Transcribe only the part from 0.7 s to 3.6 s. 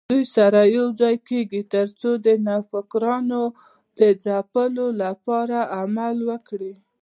یوځای کېږي ترڅو د نوفکرانو